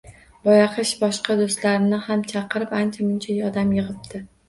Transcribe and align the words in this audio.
Boyaqish 0.47 0.93
boshqa 1.01 1.37
do‘stlarini 1.43 2.01
ham 2.09 2.25
chaqirib, 2.35 2.77
ancha-muncha 2.83 3.41
odam 3.55 3.81
yig‘ibdi 3.81 4.29